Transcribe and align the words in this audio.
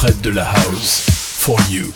Fred 0.00 0.22
de 0.22 0.30
la 0.30 0.44
House. 0.44 1.02
For 1.42 1.58
you. 1.68 1.92